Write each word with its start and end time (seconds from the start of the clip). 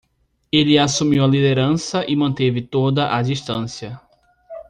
Ele 0.51 0.79
assumiu 0.79 1.23
a 1.23 1.27
liderança 1.27 2.03
e 2.09 2.15
manteve 2.15 2.59
toda 2.63 3.15
a 3.15 3.21
distância. 3.21 4.01